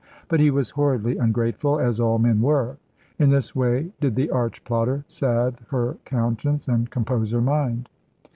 [0.29, 2.77] But he was horridly ungrateful, as all men were.
[3.19, 7.87] In this way did the arch plotter salve her conscience and compose her mind.